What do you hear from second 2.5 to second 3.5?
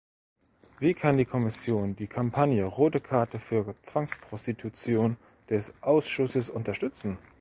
"Rote Karte